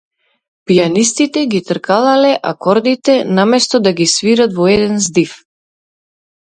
[0.69, 5.41] Пијанистите ги тркалалале акордите, наместо да ги свират во еден здив.